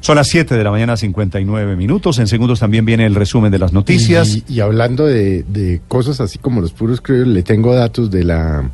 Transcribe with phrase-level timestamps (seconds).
[0.00, 2.18] Son las 7 de la mañana, 59 minutos.
[2.18, 4.36] En segundos también viene el resumen de las noticias.
[4.36, 8.24] Y, y hablando de, de cosas así como los puros creo, le tengo datos de
[8.24, 8.70] la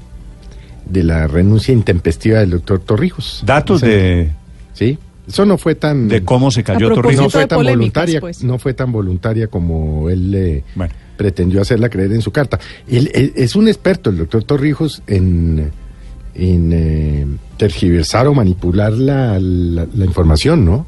[0.86, 3.42] de la renuncia intempestiva del doctor Torrijos.
[3.46, 4.30] Datos de,
[4.74, 7.24] Sí, eso no fue tan de cómo se cayó Torrijos.
[7.24, 8.44] no fue tan voluntaria, pues.
[8.44, 10.92] no fue tan voluntaria como él Bueno.
[11.16, 12.60] pretendió hacerla creer en su carta.
[12.86, 15.70] Él, él es un experto, el doctor Torrijos, en,
[16.34, 20.86] en eh, tergiversar o manipular la, la- la información, ¿no?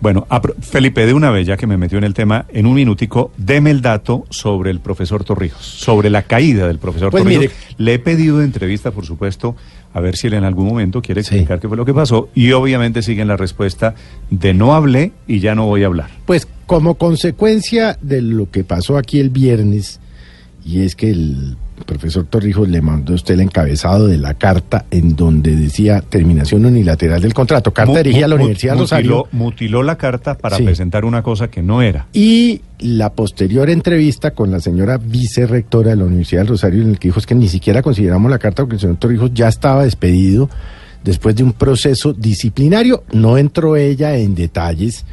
[0.00, 0.26] Bueno,
[0.60, 3.70] Felipe, de una vez, ya que me metió en el tema, en un minutico, deme
[3.70, 7.44] el dato sobre el profesor Torrijos, sobre la caída del profesor Pues Torrijos.
[7.44, 9.56] mire- Le he pedido entrevista, por supuesto,
[9.94, 11.34] a ver si él en algún momento quiere Sí.
[11.36, 12.28] explicar qué fue lo que pasó.
[12.34, 13.94] Y obviamente siguen la respuesta
[14.30, 16.10] de no hablé y ya no voy a hablar.
[16.26, 20.00] Pues como consecuencia de lo que pasó aquí el viernes,
[20.66, 24.86] y es que el profesor Torrijos le mandó a usted el encabezado de la carta
[24.90, 29.28] en donde decía terminación unilateral del contrato, carta Mu- dirigida a la Universidad de Rosario,
[29.30, 30.64] mutiló la carta para Sí.
[30.64, 32.06] presentar una cosa que no era.
[32.12, 36.98] y la posterior entrevista con la señora vicerrectora de la Universidad del Rosario, en el
[36.98, 39.84] que dijo es que ni siquiera consideramos la carta porque el señor Torrijos ya estaba
[39.84, 40.50] despedido
[41.04, 43.04] después de un proceso disciplinario.
[43.12, 45.04] No entró ella en detalles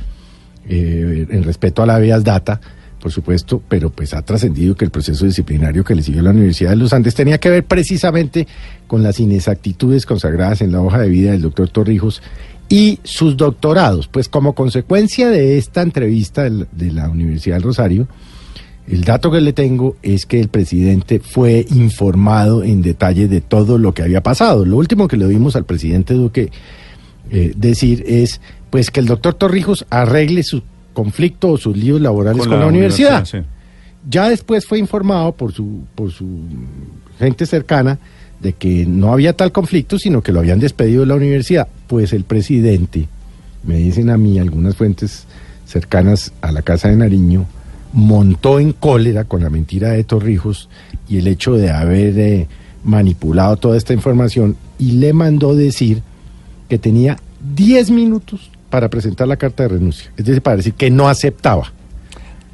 [0.67, 2.59] eh, en respeto a la Veas Data,
[3.03, 6.69] por supuesto, pero pues ha trascendido que el proceso disciplinario que le siguió la Universidad
[6.69, 8.47] de los Andes tenía que ver precisamente
[8.87, 12.21] con las inexactitudes consagradas en la hoja de vida del doctor Torrijos
[12.69, 14.07] y sus doctorados.
[14.07, 18.07] Pues como consecuencia de esta entrevista de la Universidad del Rosario,
[18.87, 23.77] el dato que le tengo es que el presidente fue informado en detalle de todo
[23.77, 24.63] lo que había pasado.
[24.63, 26.51] Lo último que le oímos al presidente Duque
[27.31, 28.39] eh, decir es
[28.69, 33.25] pues que el doctor Torrijos arregle su conflicto o sus líos laborales con, la, universidad.
[33.25, 33.39] sí.
[34.09, 36.27] Ya después fue informado por su, por su
[37.19, 37.99] gente cercana
[38.39, 41.67] de que no había tal conflicto, sino que lo habían despedido de la universidad.
[41.87, 43.07] Pues el presidente,
[43.63, 45.25] me dicen a mí algunas fuentes
[45.65, 47.45] cercanas a la Casa de Nariño,
[47.93, 50.67] montó en cólera con la mentira de Torrijos
[51.07, 52.47] y el hecho de haber eh,
[52.83, 56.01] manipulado toda esta información y le mandó decir
[56.67, 57.17] que tenía
[57.55, 60.11] 10 minutos para presentar la carta de renuncia.
[60.17, 61.71] Es decir, para decir que no aceptaba.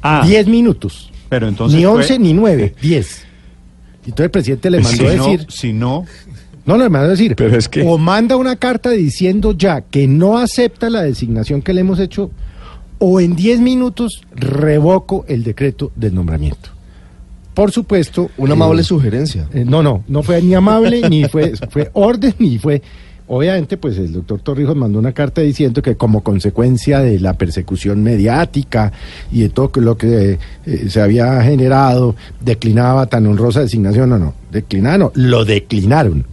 [0.02, 1.10] Ah, 10 minutos.
[1.30, 3.24] pero entonces Ni fue- 11 ni 9, 10.
[4.04, 6.04] Entonces el presidente le mandó si a no- decir, si no,
[6.66, 9.80] no, no, le mandó a decir, Pero es que- o manda una carta diciendo ya
[9.80, 12.30] que no acepta la designación que le hemos hecho,
[12.98, 16.68] o en 10 minutos revoco el decreto del nombramiento.
[17.54, 18.30] Por supuesto.
[18.36, 19.48] Una eh, amable sugerencia.
[19.54, 22.82] eh, no, no, no fue ni amable, ni fue, fue orden, ni fue...
[23.32, 28.02] Obviamente, pues el doctor Torrijos mandó una carta diciendo que como consecuencia de la persecución
[28.02, 28.92] mediática
[29.30, 30.36] y de todo lo que
[30.66, 34.10] eh, se había generado, declinaba tan honrosa designación.
[34.10, 36.24] No, no, declinaba, no, lo declinaron.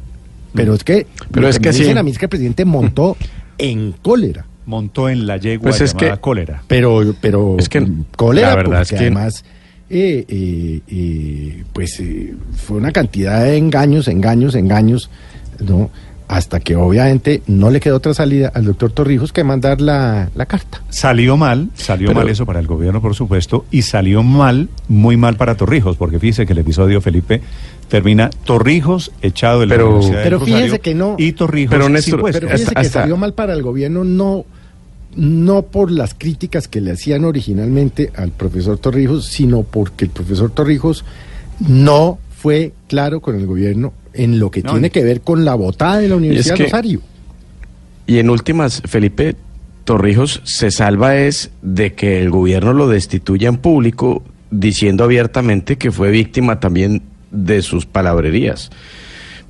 [0.56, 2.00] Pero es que, Pero lo es que, que me dicen sí.
[2.00, 3.16] a mí es que el presidente montó
[3.59, 4.47] en cólera.
[4.66, 6.63] montó en la yegua Pues es llamada que- cólera.
[6.68, 9.46] Pero, pero Es que cólera, la verdad es porque que- además,
[9.91, 15.12] eh, eh, eh, pues eh, fue una cantidad de engaños, engaños, engaños,
[15.59, 15.91] ¿no?
[16.30, 20.46] Hasta que obviamente no le quedó otra salida al doctor Torrijos que mandar la, la
[20.46, 20.82] carta.
[20.90, 25.16] Salió mal, salió Pero- mal eso para el gobierno, por supuesto, y salió mal, muy
[25.16, 27.42] mal para Torrijos, porque fíjese que el episodio, Felipe,
[27.88, 31.72] termina Torrijos echado de la Pero- Universidad del Pero fíjese Rosario que no- Y Torrijos
[31.72, 32.22] Pero, Néstor.
[32.22, 34.44] Pero fíjese hasta- que hasta- salió mal para el gobierno no,
[35.16, 40.52] no por las críticas que le hacían originalmente al profesor Torrijos, sino porque el profesor
[40.52, 41.06] Torrijos
[41.66, 45.44] no fue claro con el gobierno en lo que No, tiene y- que ver con
[45.44, 47.02] la botada de la Universidad que- Rosario.
[48.06, 49.35] Y en últimas, Felipe
[49.84, 55.92] Torrijos se salva es de que el gobierno lo destituya en público diciendo abiertamente que
[55.92, 57.01] fue víctima también
[57.31, 58.69] de sus palabrerías.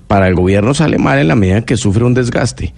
[0.07, 2.73] Para el gobierno sale mal en la medida en que sufre un desgaste.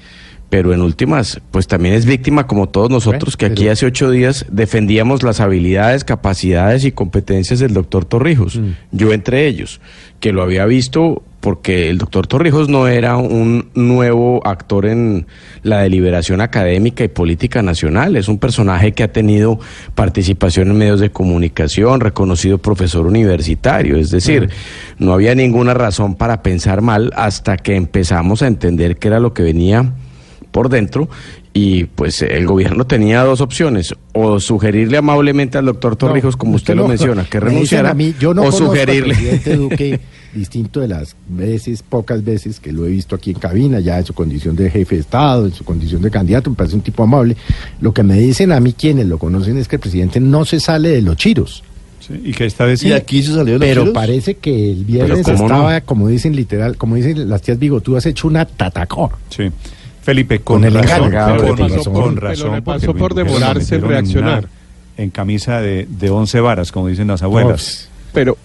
[0.49, 4.45] Pero en últimas, pues también es víctima como todos nosotros que aquí hace ocho días
[4.49, 8.57] defendíamos las habilidades, capacidades y competencias del doctor Torrijos.
[8.57, 8.71] Mm.
[8.91, 9.79] Yo entre ellos,
[10.19, 15.25] que lo había visto porque el doctor Torrijos no era un nuevo actor en
[15.63, 19.59] la deliberación académica y política nacional, es un personaje que ha tenido
[19.95, 24.49] participación en medios de comunicación, reconocido profesor universitario, es decir,
[24.97, 29.33] no había ninguna razón para pensar mal hasta que empezamos a entender qué era lo
[29.33, 29.93] que venía
[30.59, 31.07] por dentro
[31.53, 36.75] Y pues el gobierno tenía dos opciones, o sugerirle amablemente al doctor Torrijos, como usted
[36.75, 39.13] lo no, menciona, que me renunciara, a mí, yo no o conozco al sugerirle...
[39.13, 39.99] presidente Duque,
[40.33, 44.05] distinto de las veces, pocas veces que lo he visto aquí en cabina, ya en
[44.05, 47.03] su condición de jefe de Estado, en su condición de candidato, me parece un tipo
[47.03, 47.37] amable.
[47.79, 50.59] Lo que me dicen a mí quienes lo conocen es que el presidente no se
[50.59, 51.63] sale de los chiros.
[51.99, 53.93] Sí, y que esta vez Y aquí se salió de los Pero chiros.
[53.93, 58.45] parece que el viernes estaba, como dicen literal, como dicen las tías bigotudas, hecho una
[58.45, 59.11] tatacor.
[59.29, 59.49] Sí.
[60.09, 63.75] Felipe, con, Con el razón, engaño, con, razón, con pero razón, le pasó por demorarse
[63.75, 64.39] en reaccionar.
[64.39, 64.49] una-
[65.03, 67.89] En, camisa de, de once varas, como dicen las abuelas.
[68.13, 68.37] pero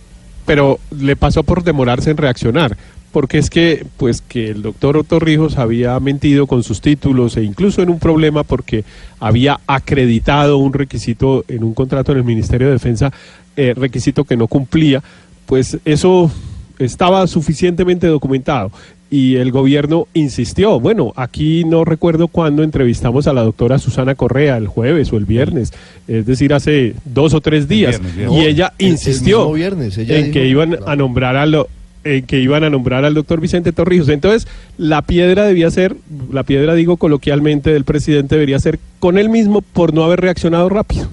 [0.46, 2.76] pero le pasó por demorarse en reaccionar
[3.12, 7.80] porque es que pues que el doctor Torrijos había mentido con sus títulos e incluso
[7.80, 8.84] en un problema porque
[9.20, 13.10] había acreditado un requisito en un contrato en el Ministerio de Defensa
[13.56, 15.02] eh, requisito que no cumplía
[15.46, 16.30] pues eso
[16.78, 18.70] estaba suficientemente documentado
[19.10, 20.80] y el gobierno insistió.
[20.80, 25.24] Bueno, aquí no recuerdo cuándo entrevistamos a la doctora Susana Correa, el jueves o el
[25.24, 25.72] viernes,
[26.08, 28.38] es decir, hace dos o tres días, viernes, viernes.
[28.42, 31.46] y ella el- el insistió mismo viernes, ella en dijo- que iban a nombrar a
[31.46, 31.68] lo
[32.06, 34.10] en que iban a nombrar al doctor Vicente Torrijos.
[34.10, 34.46] Entonces,
[34.76, 35.96] la piedra debía ser,
[36.30, 40.68] la piedra digo coloquialmente del presidente debería ser con él mismo por no haber reaccionado
[40.68, 41.08] rápido.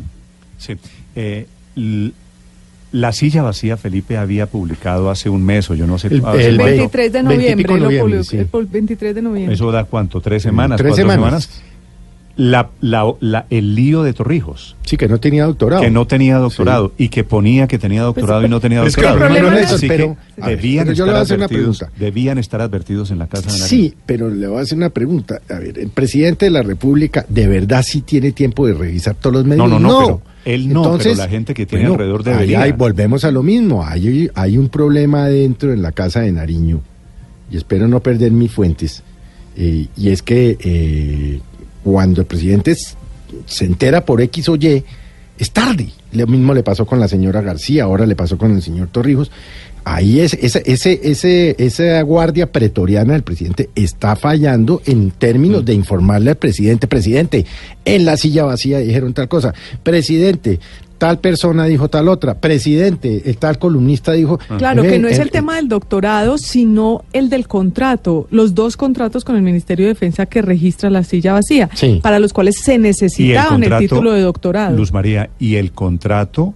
[0.58, 0.74] Sí.
[1.16, 1.46] Eh,
[2.92, 6.08] la silla vacía, Felipe había publicado hace un mes o yo no sé.
[6.08, 6.64] El- el cuánto.
[6.66, 8.38] 23 de 20 y pico noviembre, lo noviembre, publicó- sí.
[8.38, 9.54] el pol- 23 de noviembre.
[9.56, 10.20] ¿Eso da cuánto?
[10.22, 10.78] ¿Tres semanas?
[10.78, 11.62] Tres ¿Cuatro semanas.
[12.38, 15.82] La, la- la- el lío de Torrijos, Sí, que no tenía doctorado.
[15.82, 19.02] que no tenía doctorado y que ponía que tenía doctorado y no tenía es que
[19.02, 19.34] el doctorado.
[19.36, 21.22] problema no es eso, Así pero- que ver, debían, pero yo le estar voy a
[21.24, 22.00] hacer una advertidos, pregunta.
[22.00, 23.68] debían estar advertidos en la Casa de Nariño.
[23.68, 25.42] Sí, pero le voy a hacer una pregunta.
[25.50, 29.34] A ver, ¿el presidente de la República de verdad sí tiene tiempo de revisar todos
[29.36, 29.68] los medios?
[29.70, 32.62] No, no, no, pero él no, pero la gente que tiene alrededor ahí debería.
[32.64, 33.86] hay- volvemos a lo mismo.
[33.86, 36.82] Hay, hay un problema adentro en la Casa de Nariño,
[37.52, 39.04] y espero no perder mis fuentes,
[39.56, 41.40] eh, y es que eh,
[41.84, 42.76] cuando el presidente
[43.46, 44.84] se entera por X o Y,
[45.38, 45.90] es tarde.
[46.14, 49.32] Lo mismo le pasó con la señora García, ahora le pasó con el señor Torrijos.
[49.84, 55.12] Ahí es, ese, ese, ese, esa guardia pretoriana del presidente está fallando en Mm.
[55.18, 57.46] términos de informarle al presidente, presidente,
[57.86, 60.60] en la silla vacía dijeron tal cosa, presidente,
[61.00, 64.40] tal persona dijo tal otra, presidente, el tal columnista dijo...
[64.60, 68.54] Claro, Eh, que no es eh, el tema del doctorado, sino el del contrato, los
[68.54, 72.00] dos contratos con el Ministerio de Defensa que registra la silla vacía, Sí.
[72.04, 74.78] para los cuales se Y el necesitaba el, contrato, título de doctorado.
[74.78, 76.54] Luz María, y el contrato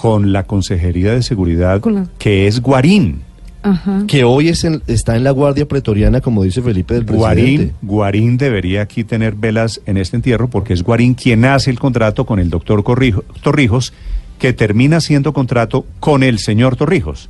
[0.00, 3.22] con la Consejería de Seguridad, la- que es Guarín.
[3.64, 4.04] Ajá.
[4.06, 7.74] Que hoy es en- está en la Guardia Pretoriana, como dice Felipe del Guarín, presidente.
[7.82, 12.24] Guarín debería aquí tener velas en este entierro porque es Guarín quien hace el contrato
[12.26, 13.92] con el doctor Corrijo- Torrijos,
[14.38, 17.28] que termina siendo contrato con el señor Torrijos.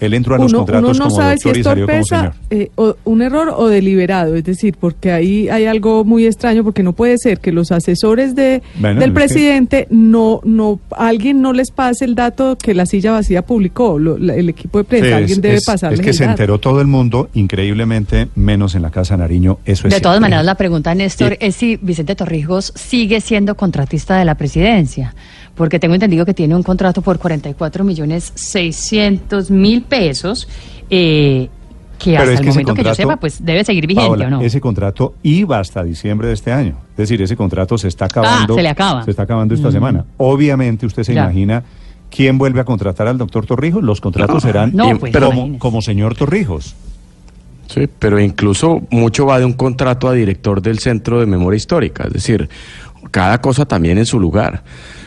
[0.00, 2.04] Él entró a los uno, contratos uno no como sabe si es y salió como
[2.04, 2.34] señor.
[2.50, 6.82] eh, o un error o deliberado, es decir, porque ahí hay algo muy extraño, porque
[6.82, 11.52] no puede ser que los asesores de, Bueno, del que- presidente no, no, alguien no
[11.52, 15.06] les pase el dato que la silla vacía publicó, lo- la- el equipo de prensa,
[15.08, 16.32] Sí, alguien es- debe pasarles Es que el se dato.
[16.32, 19.58] enteró todo el mundo, increíblemente, menos en la Casa Nariño.
[19.64, 23.56] Eso es De todas maneras, la pregunta, Néstor, Y- es si Vicente Torrijos sigue siendo
[23.56, 25.14] contratista de la presidencia,
[25.56, 30.48] porque tengo entendido que tiene un contrato por 44 millones 600 mil pesos,
[30.90, 31.48] eh,
[31.98, 34.26] que Pero hasta es el que momento que yo sepa, pues debe seguir vigente, Paola,
[34.26, 34.40] ¿o no?
[34.42, 36.76] Ese contrato iba hasta diciembre de este año.
[36.90, 38.52] Es decir, ese contrato se está acabando.
[38.52, 39.02] Ah, se le acaba.
[39.04, 39.72] Se está acabando esta Mm.
[39.72, 40.04] semana.
[40.18, 41.22] Obviamente, usted se Ya.
[41.24, 41.62] imagina
[42.10, 43.82] quién vuelve a contratar al doctor Torrijos.
[43.82, 46.74] Los contratos serán No, im- pues, como, como señor Torrijos.
[47.68, 52.04] Sí, pero incluso mucho va de un contrato a director del Centro de Memoria Histórica,
[52.06, 52.48] es decir,
[53.10, 54.62] cada cosa también en su lugar.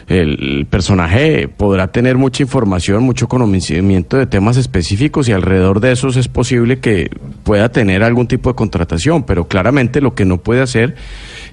[0.10, 6.18] El, personaje podrá tener mucha información, mucho conocimiento de temas específicos y alrededor de esos
[6.18, 7.12] es posible que
[7.44, 10.96] pueda tener algún tipo de contratación, pero claramente lo que no puede hacer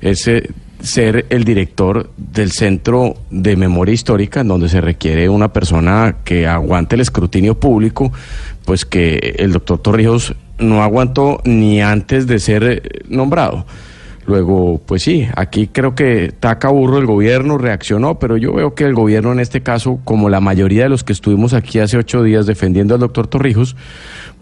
[0.00, 0.48] es eh,
[0.80, 6.46] ser el director del Centro de Memoria Histórica, en donde se requiere una persona que
[6.46, 8.10] aguante el escrutinio público,
[8.64, 13.66] pues que el doctor Torrijos no aguantó ni antes de ser eh, nombrado.
[14.26, 18.84] Luego, pues sí, aquí creo que taca burro el gobierno, reaccionó, pero yo veo que
[18.84, 22.22] el gobierno en este caso, como la mayoría de los que estuvimos aquí hace ocho
[22.24, 23.76] días defendiendo al doctor Torrijos,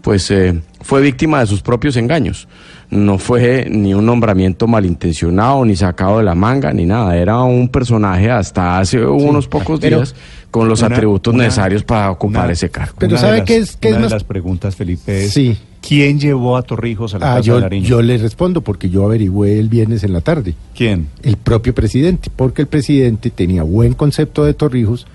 [0.01, 2.47] pues eh, fue víctima de sus propios engaños.
[2.89, 7.15] No fue ni un nombramiento malintencionado, ni sacado de la manga, ni nada.
[7.17, 10.15] Era un personaje hasta hace unos pocos pero días
[10.51, 12.93] con los Una- atributos una- necesarios para ocupar una- ese cargo.
[12.99, 15.25] Pero Una de ¿sabe las- qué es- qué es una más- de las preguntas, Felipe,
[15.25, 15.57] es Sí.
[15.87, 17.87] ¿Quién llevó a Torrijos a la Ah, Casa de yo, Nariño?
[17.87, 20.55] yo le respondo porque yo averigüé el viernes en la tarde.
[20.75, 21.07] ¿Quién?
[21.23, 25.05] El propio presidente, porque el presidente tenía buen concepto de Torrijos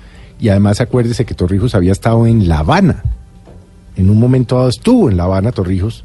[0.40, 3.02] y además acuérdese que Torrijos había estado en La Habana.
[3.96, 6.04] En un momento dado estuvo en La Habana Torrijos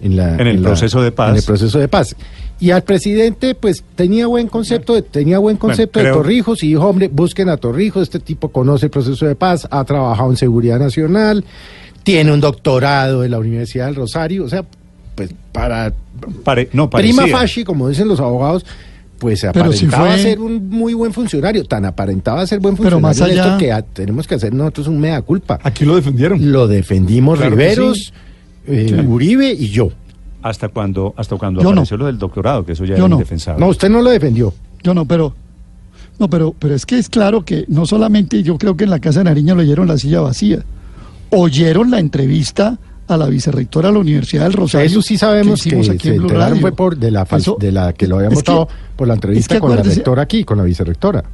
[0.00, 1.30] en, la, En el proceso de paz.
[1.30, 2.14] En el proceso de paz.
[2.60, 6.86] Y al presidente, pues tenía buen concepto, de, tenía buen concepto de Torrijos y dijo,
[6.86, 10.78] hombre, busquen a Torrijos, este tipo conoce el proceso de paz, ha trabajado en seguridad
[10.78, 11.44] nacional,
[12.02, 14.64] tiene un doctorado de la Universidad del Rosario, o sea,
[15.14, 15.92] pues para
[16.44, 18.64] Pare- no, prima facie, como dicen los abogados,
[19.18, 22.98] pues Pero si aparentaba fue- ser un muy buen funcionario, tan aparentaba ser buen Pero
[23.00, 25.58] funcionario más Néstor, allá- que ah, tenemos que hacer nosotros un mea culpa.
[25.62, 26.50] Aquí lo defendieron.
[26.52, 28.12] Lo defendimos Claro que Riveros,
[28.66, 29.04] eh.
[29.06, 29.90] Uribe y yo.
[30.42, 31.70] Hasta cuando, hasta cuando Yo no.
[31.70, 33.14] apareció lo del doctorado, que eso ya Yo era no.
[33.16, 33.60] indefensable.
[33.60, 34.52] No, usted no lo defendió.
[34.82, 35.34] Yo no, pero
[36.18, 38.98] no, pero pero es que es claro que no solamente yo creo que en la
[38.98, 40.64] casa de Nariño le oyeron la silla vacía,
[41.32, 44.86] oyeron la entrevista a la vicerrectora de la Universidad del Rosario.
[44.86, 47.92] eso sí sabemos que, se en enteraron fue por de la, fal- Eso- de la
[47.92, 51.24] que lo votado por la entrevista es que con la rectora aquí, con la vicerrectora.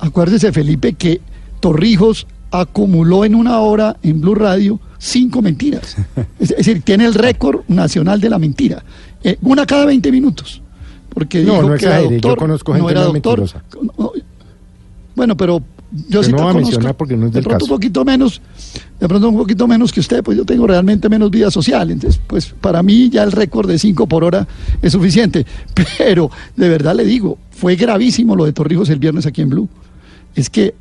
[0.00, 1.20] Acuérdese, Felipe, que
[1.60, 5.96] Torrijos acumuló en una hora en Blue Radio cinco mentiras.
[6.40, 8.82] Es, es decir, tiene el récord nacional de la mentira.
[9.22, 10.62] Eh, una cada 20 minutos.
[11.10, 13.40] Porque No, dijo no que era exagere, yo doctor, conozco no gente era muy doctor.
[13.40, 13.64] mentirosa.
[13.98, 14.12] No,
[15.16, 17.64] bueno, pero yo sí no te a mencionar porque no es de pronto caso.
[17.72, 18.42] un poquito menos,
[19.00, 21.90] de pronto un poquito menos que usted, pues yo tengo realmente menos vida social.
[21.90, 24.46] Entonces, pues para mí ya el récord de 5 por hora
[24.82, 25.46] es suficiente.
[25.98, 29.68] Pero de verdad le digo, fue gravísimo lo de Torrijos el viernes aquí en Blue.
[30.34, 30.74] Es que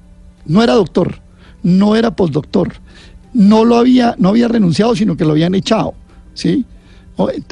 [0.46, 1.20] no era doctor,
[1.64, 2.74] no era postdoctor,
[3.34, 5.94] no lo había, no había renunciado, sino que lo habían echado,
[6.34, 6.66] ¿sí?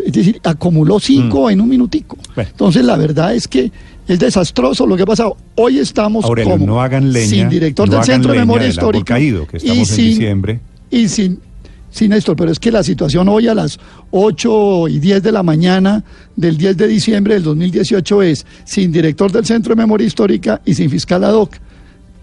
[0.06, 2.18] Es decir, acumuló cinco en un minutico.
[2.18, 2.34] Mm.
[2.36, 2.50] Bueno.
[2.52, 3.72] Entonces, la verdad es que
[4.08, 5.38] es desastroso lo que ha pasado.
[5.56, 9.16] Hoy estamos Aurelio, como no hagan leña, sin director no del Centro de Memoria Histórica
[9.16, 10.60] caído, que y estamos en sin- diciembre.
[10.92, 11.40] y sin,
[12.10, 13.80] Néstor, pero es que la situación hoy a las
[14.12, 16.04] 8 y 10 de la mañana
[16.36, 20.74] del 10 de diciembre del 2018 es sin director del Centro de Memoria Histórica y
[20.74, 21.56] sin fiscal ad hoc.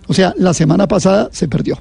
[0.09, 1.79] O sea, la semana pasada se perdió.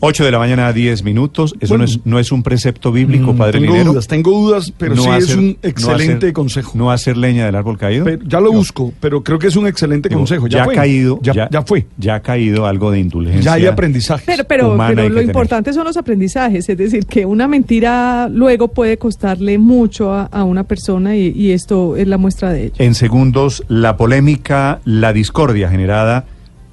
[0.00, 1.54] 8 de la mañana, 10 minutos.
[1.60, 1.84] Eso Bueno.
[1.84, 3.92] no, es, no es un precepto bíblico, Mm, padre tengo Linero.
[3.92, 6.72] dudas, tengo dudas, pero No sí hacer- es un no excelente hacer- consejo.
[6.74, 8.04] No hacer leña del árbol caído.
[8.04, 10.46] Pero ya lo busco, pero creo que es un excelente Digo, consejo.
[10.48, 10.74] Ya, ya, fue.
[10.74, 11.18] ha caído.
[11.22, 11.86] Ya, ya fue.
[11.98, 13.42] Ya ha caído algo de indulgencia.
[13.42, 14.24] Ya hay aprendizajes.
[14.26, 18.96] Pero, pero, pero lo importante son los aprendizajes, es decir, que una mentira luego puede
[18.96, 22.74] costarle mucho a, a una persona y, y esto es la muestra de ello.
[22.78, 26.24] En segundos, la polémica, la discordia generada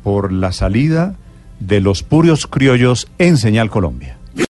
[0.03, 1.15] por la salida
[1.59, 4.16] de los puros criollos en Señal Colombia.